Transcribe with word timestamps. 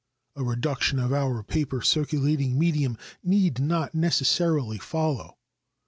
A 0.35 0.43
reduction 0.43 0.97
of 0.97 1.13
our 1.13 1.43
paper 1.43 1.79
circulating 1.83 2.57
medium 2.57 2.97
need 3.23 3.59
not 3.59 3.93
necessarily 3.93 4.79
follow. 4.79 5.37